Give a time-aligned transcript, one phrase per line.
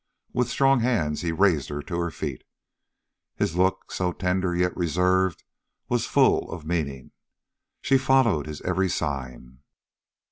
[0.33, 2.43] With strong hands he raised her to her feet.
[3.35, 5.43] His look, so tender yet reserved,
[5.89, 7.11] was full of meaning.
[7.83, 9.59] She followed his every sign.